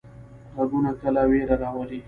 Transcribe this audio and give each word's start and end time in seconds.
غږونه 0.55 0.91
کله 1.01 1.21
ویره 1.29 1.55
راولي. 1.63 1.99